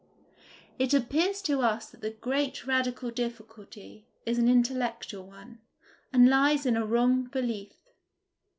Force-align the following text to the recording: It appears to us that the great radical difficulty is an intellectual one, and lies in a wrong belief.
It 0.79 0.95
appears 0.95 1.43
to 1.43 1.61
us 1.61 1.91
that 1.91 2.01
the 2.01 2.09
great 2.09 2.65
radical 2.65 3.11
difficulty 3.11 4.07
is 4.25 4.39
an 4.39 4.49
intellectual 4.49 5.27
one, 5.27 5.59
and 6.11 6.27
lies 6.27 6.65
in 6.65 6.75
a 6.75 6.83
wrong 6.87 7.25
belief. 7.25 7.73